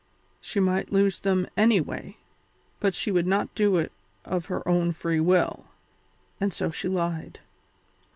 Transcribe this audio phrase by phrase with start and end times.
[0.39, 2.17] She might lose them anyway,
[2.79, 3.91] but she would not do it
[4.25, 5.65] of her own free will,
[6.39, 7.39] and so she lied.